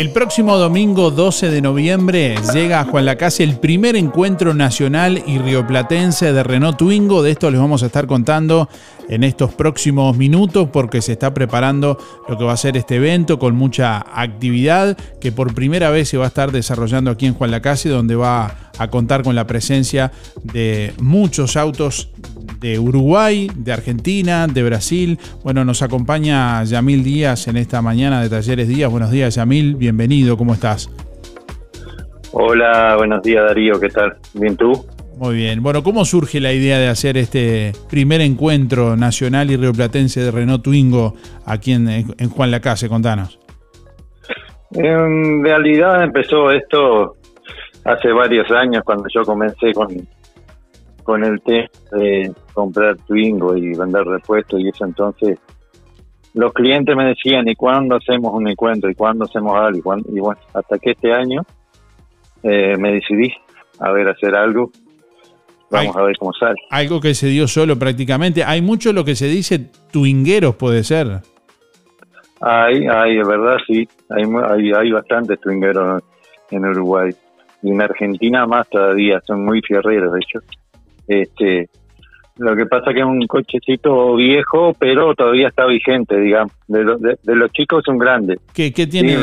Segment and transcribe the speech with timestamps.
[0.00, 5.36] El próximo domingo 12 de noviembre llega a Juan Lacase el primer encuentro nacional y
[5.36, 7.22] rioplatense de Renault Twingo.
[7.22, 8.70] De esto les vamos a estar contando
[9.10, 13.38] en estos próximos minutos porque se está preparando lo que va a ser este evento
[13.38, 17.50] con mucha actividad que por primera vez se va a estar desarrollando aquí en Juan
[17.50, 20.10] Lacase donde va a contar con la presencia
[20.42, 22.10] de muchos autos
[22.60, 25.18] de Uruguay, de Argentina, de Brasil.
[25.44, 28.90] Bueno, nos acompaña Yamil Díaz en esta mañana de Talleres Díaz.
[28.90, 30.90] Buenos días, Yamil, bienvenido, ¿cómo estás?
[32.32, 34.16] Hola, buenos días Darío, ¿qué tal?
[34.32, 34.86] ¿Bien tú?
[35.18, 35.62] Muy bien.
[35.62, 40.62] Bueno, ¿cómo surge la idea de hacer este primer encuentro nacional y rioplatense de Renault
[40.62, 42.88] Twingo aquí en, en Juan Lacase?
[42.88, 43.38] Contanos.
[44.72, 47.16] En realidad empezó esto
[47.84, 49.88] hace varios años cuando yo comencé con,
[51.02, 55.38] con el tema de comprar Twingo y vender repuestos y eso entonces
[56.34, 60.40] los clientes me decían y cuándo hacemos un encuentro y cuándo hacemos algo y, bueno
[60.54, 61.42] hasta que este año
[62.42, 63.32] eh, me decidí
[63.80, 64.70] a ver hacer algo.
[65.70, 66.56] Vamos a ver cómo sale.
[66.70, 68.42] Algo que se dio solo prácticamente.
[68.42, 71.20] Hay mucho lo que se dice twingueros puede ser.
[72.40, 73.88] Hay hay verdad sí.
[74.10, 76.02] Hay hay, hay bastantes twingueros
[76.50, 77.10] en Uruguay
[77.62, 80.40] y en Argentina más todavía son muy fierreros de hecho
[81.08, 81.68] este,
[82.40, 86.52] lo que pasa que es un cochecito viejo, pero todavía está vigente, digamos.
[86.68, 88.38] De, los chicos es un grande.
[88.54, 89.16] ¿Qué, tiene,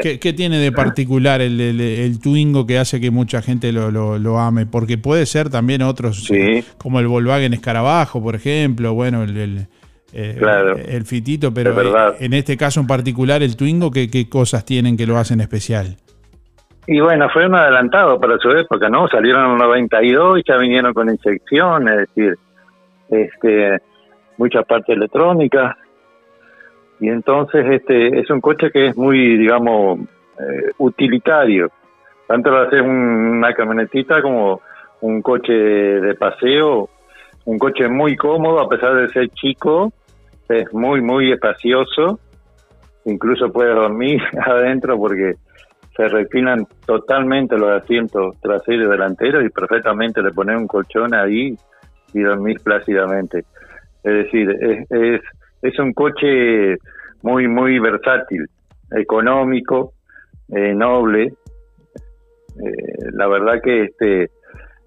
[0.00, 4.64] ¿qué, tiene de particular el, el, Twingo que hace que mucha gente lo, lo, ame?
[4.64, 6.32] Porque puede ser también otros,
[6.78, 9.66] como el Volkswagen Escarabajo, por ejemplo, bueno, el, el,
[10.14, 10.40] eh,
[10.88, 11.74] el Fitito, pero
[12.18, 15.98] en este caso en particular el Twingo, ¿qué, ¿qué cosas tienen que lo hacen especial?
[16.86, 19.06] Y bueno, fue un adelantado para su época, ¿no?
[19.08, 22.36] Salieron en el 92 y ya vinieron con inyección, es decir,
[23.08, 23.80] este,
[24.36, 25.76] mucha parte electrónica.
[26.98, 30.00] Y entonces este es un coche que es muy, digamos,
[30.38, 31.70] eh, utilitario.
[32.26, 34.60] Tanto lo hace una camionetita como
[35.02, 36.88] un coche de paseo,
[37.44, 39.92] un coche muy cómodo a pesar de ser chico,
[40.48, 42.18] es muy, muy espacioso.
[43.04, 45.34] Incluso puedes dormir adentro porque
[45.96, 51.56] se reclinan totalmente los asientos traseros y delanteros y perfectamente le ponen un colchón ahí
[52.14, 53.44] y dormir plácidamente.
[54.02, 54.50] Es decir,
[54.90, 55.20] es,
[55.62, 56.76] es, un coche
[57.22, 58.46] muy, muy versátil,
[58.90, 59.92] económico,
[60.48, 61.24] eh, noble.
[61.24, 64.30] Eh, la verdad que este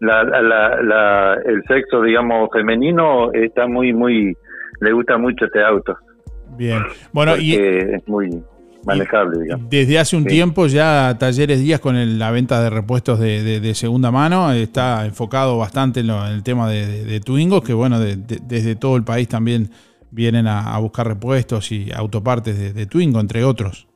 [0.00, 4.36] la, la, la, el sexo, digamos, femenino está muy, muy,
[4.80, 5.96] le gusta mucho este auto.
[6.56, 6.82] Bien,
[7.12, 8.42] bueno, y es muy
[8.84, 9.70] manejable, digamos.
[9.70, 14.52] Desde hace un tiempo ya Talleres Díaz con la venta de repuestos de, segunda mano
[14.52, 19.70] está enfocado bastante en, el tema de, Twingo, que bueno, desde todo el país también
[20.10, 23.86] vienen a, buscar repuestos y autopartes de, Twingo, entre otros.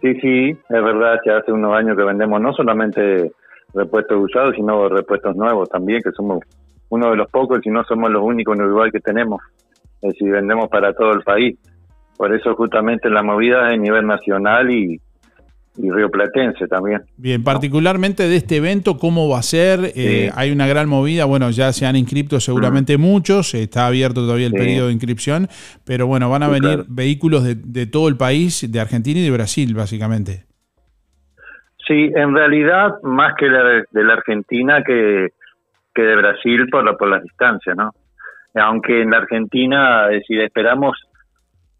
[0.00, 3.32] Sí, sí, es verdad que hace unos años que vendemos no solamente
[3.72, 6.40] repuestos usados, sino repuestos nuevos también, que somos
[6.90, 9.40] uno de los pocos, y no somos los únicos en Uruguay que tenemos.
[10.02, 11.58] Es decir, vendemos para todo el país.
[12.16, 15.00] Por eso justamente la movida es a nivel nacional y,
[15.76, 17.02] y rioplatense también.
[17.16, 19.92] Bien, particularmente de este evento, ¿cómo va a ser?
[19.96, 24.46] Eh, hay una gran movida, bueno, ya se han inscrito seguramente muchos, está abierto todavía
[24.46, 25.48] el periodo de inscripción,
[25.84, 29.30] pero bueno, van a venir vehículos de, de, todo el país, de Argentina y de
[29.30, 30.44] Brasil, básicamente.
[31.86, 35.28] Sí, en realidad más que de, de la Argentina que,
[35.92, 37.90] que de Brasil por, la, por las distancias, ¿no?
[38.54, 40.96] Aunque en la Argentina, es decir, esperamos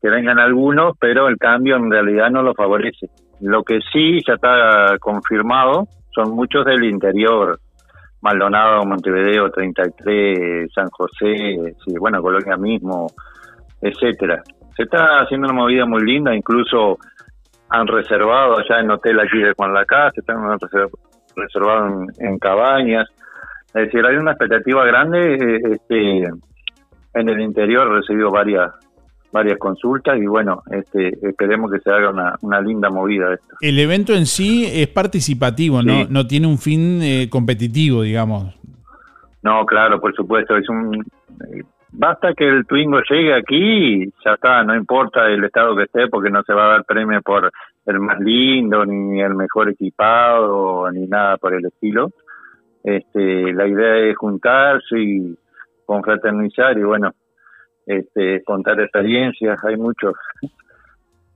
[0.05, 3.09] que vengan algunos, pero el cambio en realidad no lo favorece.
[3.41, 7.59] Lo que sí ya está confirmado son muchos del interior,
[8.21, 13.07] Maldonado, Montevideo, 33, San José, sí, bueno, Colonia mismo,
[13.81, 14.43] etcétera.
[14.77, 16.99] Se está haciendo una movida muy linda, incluso
[17.71, 20.37] han reservado allá en hotel aquí de Juan Lacase, están
[21.35, 23.09] reservado en, cabañas.
[23.69, 25.35] Es decir, hay una expectativa grande.
[25.35, 26.25] Eh, este,
[27.15, 28.71] en el interior he recibido varias
[29.35, 32.11] varias consultas y bueno, este, esperemos que se haga
[32.41, 33.57] una, linda movida esto.
[33.61, 36.07] El evento en sí es participativo, ¿no?
[36.09, 38.55] No tiene un fin eh, competitivo, digamos.
[39.43, 44.35] No, claro, por supuesto, es un eh, basta que el Twingo llegue aquí y ya
[44.35, 47.51] está, no importa el estado que esté porque no se va a dar premio por
[47.87, 52.13] el más lindo ni el mejor equipado ni nada por el estilo.
[52.85, 55.37] Este, la idea es juntarse y
[55.85, 57.13] confraternizar y bueno,
[57.87, 60.13] este, contar experiencias, hay mucho,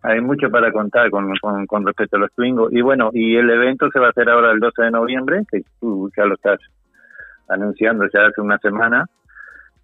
[0.03, 1.33] hay mucho para contar con,
[1.67, 2.73] con, respecto a los Twingos.
[2.73, 5.63] Y bueno, y el evento se va a hacer ahora el 12 de noviembre, que
[5.81, 6.61] tú ya lo estás
[7.49, 9.07] anunciando ya hace una semana.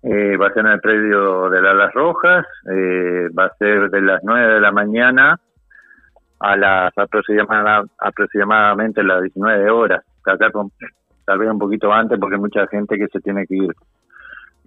[0.03, 4.03] Eh, va a ser en el predio de las Rojas, eh, va a ser de
[4.03, 5.41] las 9 de la mañana
[6.41, 6.93] a las
[7.99, 13.21] aproximadamente las 19 horas, tal vez un poquito antes porque hay mucha gente que se
[13.21, 13.75] tiene que ir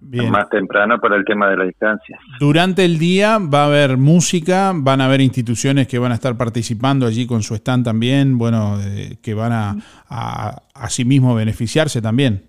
[0.00, 2.18] más temprano por el tema de la distancia.
[2.38, 6.36] Durante el día va a haber música, van a haber instituciones que van a estar
[6.36, 8.78] participando allí con su stand también, bueno,
[9.22, 9.74] que van a,
[10.08, 12.42] a, sí mismo beneficiarse también.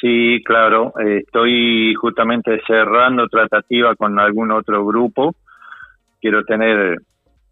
[0.00, 5.34] Sí, claro, estoy justamente cerrando tratativa con algún otro grupo.
[6.20, 6.98] Quiero tener,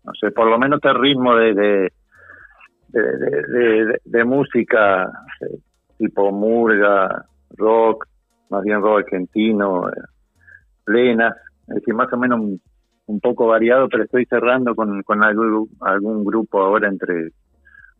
[0.04, 1.92] no sé, por lo menos el ritmo de, de,
[2.92, 5.04] de, de música
[5.40, 5.58] eh,
[5.98, 7.24] tipo murga,
[7.56, 8.06] rock,
[8.50, 9.92] más bien rock argentino, eh,
[10.84, 11.34] plenas,
[11.68, 12.40] es decir, más o menos
[13.06, 17.30] un, poco variado, pero estoy cerrando con, con algún, algún grupo ahora entre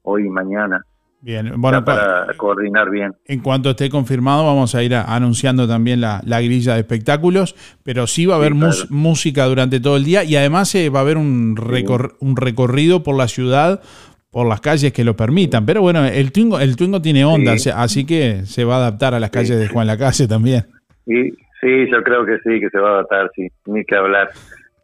[0.02, 0.84] hoy y mañana.
[1.20, 3.12] Bien, bueno, para coordinar bien.
[3.24, 8.06] En cuanto esté confirmado, vamos a ir anunciando también la, la, grilla de espectáculos, pero
[8.06, 11.16] sí va a haber música durante todo el día y además eh, va a haber
[11.16, 11.56] un,
[12.20, 13.80] un recorrido por la ciudad
[14.36, 15.64] por las calles que lo permitan.
[15.64, 19.18] Pero bueno, el Twingo, el Twingo tiene onda, así que se va a adaptar a
[19.18, 20.66] las calles de Juan Lacase también.
[21.06, 24.28] Sí, sí, yo creo que sí, que se va a adaptar, sí, ni que hablar.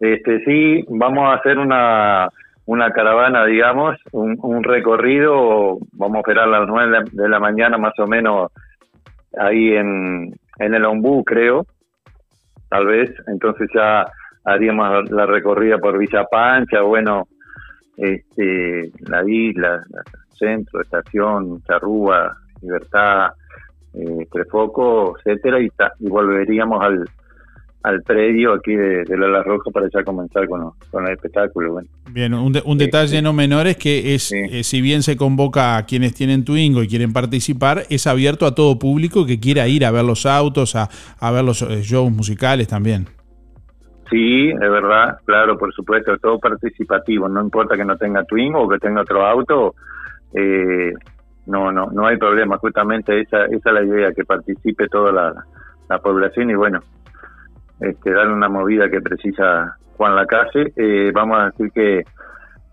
[0.01, 2.29] Este, sí, vamos a hacer una,
[2.65, 7.93] una caravana, digamos, un, recorrido, vamos a esperar a las nueve de la mañana más
[7.99, 8.51] o menos
[9.39, 11.67] ahí en, en el Ombú, creo,
[12.71, 14.07] tal vez, entonces ya
[14.47, 17.29] haríamos la recorrida por Villa Pancha, bueno,
[17.97, 19.83] este, la isla,
[20.39, 23.33] centro, estación, Charrúa, Libertad,
[23.95, 25.69] eh, Prefoco, etcétera, y,
[26.01, 27.05] y volveríamos al,
[27.83, 31.73] al predio aquí de, de La Roja para ya comenzar con, con el espectáculo.
[31.73, 31.89] Bueno.
[32.11, 35.85] Bien, un, un detalle no menor es que es eh, si bien se convoca a
[35.85, 39.91] quienes tienen Twingo y quieren participar, es abierto a todo público que quiera ir a
[39.91, 43.07] ver los autos, a, a ver los eh, shows musicales también.
[44.13, 48.69] Sí, es verdad, claro, por supuesto, todo participativo, no importa que no tenga Twin o
[48.69, 49.75] que tenga otro auto,
[50.35, 50.93] eh,
[51.47, 55.99] no, no, no hay problema, justamente esa, esa es la idea, que participe toda la,
[56.03, 56.81] población y bueno,
[57.81, 60.73] este, darle una movida que precisa Juan Lacase.
[60.75, 62.05] Eh, vamos a decir que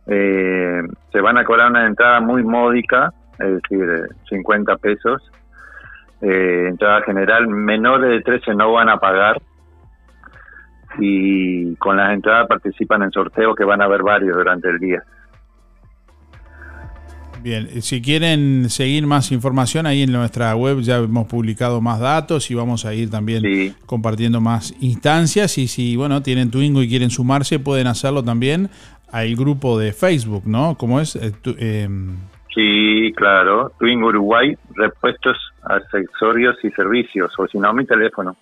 [0.08, 0.82] eh,
[1.12, 5.22] se van a cobrar una entrada muy módica, es decir, 50 pesos,
[6.22, 9.42] eh, entrada general, menores de 13 no van a pagar,
[11.00, 15.04] y con las entradas participan en sorteos que van a haber varios durante el día.
[17.42, 22.52] Bien, si quieren seguir más información, ahí en nuestra web ya hemos publicado más datos
[22.52, 25.58] y vamos a ir también compartiendo más instancias.
[25.58, 28.70] Y si, bueno, tienen Twingo y quieren sumarse, pueden hacerlo también
[29.12, 30.76] al grupo de Facebook, ¿no?
[30.78, 31.16] ¿Cómo es?
[31.16, 32.18] Eh, em,
[32.54, 33.72] sí, claro.
[33.80, 37.32] Twingo Uruguay, repuestos, accesorios y servicios.
[37.38, 38.36] O si no, mi teléfono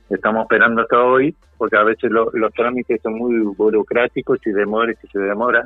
[0.10, 5.08] Estamos esperando hasta hoy, porque a veces los trámites son muy burocráticos y demora y
[5.08, 5.66] se demora.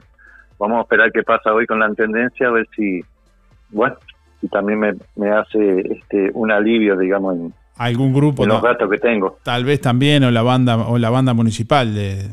[0.60, 3.02] Vamos a esperar qué pasa hoy con la Intendencia, a ver si,
[3.70, 3.96] bueno,
[4.42, 8.98] y también me, me hace este, un alivio, digamos, en, algún grupo los gastos que
[8.98, 9.38] tengo.
[9.44, 12.30] Tal vez también o la banda o la banda municipal de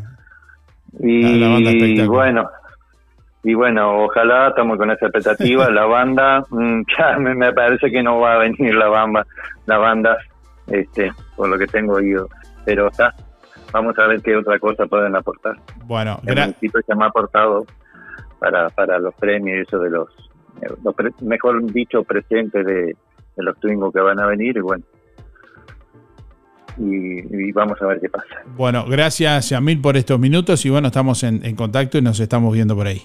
[1.00, 2.48] y bueno,
[3.42, 5.68] y bueno, ojalá estamos con esa expectativa.
[5.70, 9.26] la banda, mm, ya me, parece que no va a venir la banda,
[9.66, 10.16] la banda,
[10.66, 12.28] este, por lo que tengo oído.
[12.64, 13.14] Pero está,
[13.72, 15.56] vamos a ver qué otra cosa pueden aportar.
[15.84, 16.56] Bueno, gracias.
[16.60, 17.66] que me ha aportado
[18.38, 20.08] para, para los premios, eso de los,
[21.20, 22.96] mejor dicho, presentes de,
[23.36, 24.56] los Twingos que van a venir.
[24.56, 24.84] Y bueno,
[26.78, 28.42] y, vamos a ver qué pasa.
[28.56, 32.74] Bueno, gracias Yamil por estos minutos y bueno, estamos en, contacto y nos estamos viendo
[32.74, 33.02] por ahí.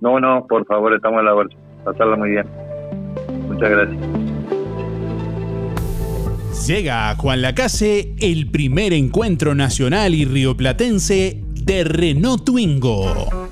[0.00, 1.48] No, no, por favor, estamos a la hora.
[1.84, 2.46] Pasarla muy bien.
[3.48, 4.24] Muchas gracias.
[6.66, 13.43] Llega a Juan Lacase el primer encuentro nacional y rioplatense de Renault Twingo.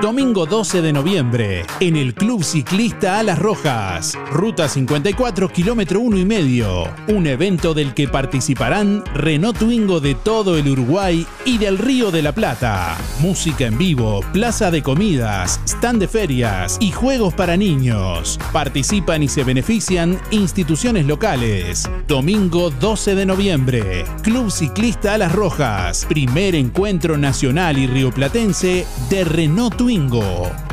[0.00, 6.24] Domingo 12 de noviembre, en el Club Ciclista Alas Rojas, Ruta 54, kilómetro 1 y
[6.24, 6.84] medio.
[7.08, 12.22] Un evento del que participarán Renault Twingo de todo el Uruguay y del Río de
[12.22, 12.96] la Plata.
[13.20, 18.38] Música en vivo, plaza de comidas, stand de ferias y juegos para niños.
[18.52, 21.90] Participan y se benefician instituciones locales.
[22.06, 29.76] Domingo 12 de noviembre, Club Ciclista Alas Rojas, primer encuentro nacional y rioplatense de Renault
[29.76, 29.87] Twingo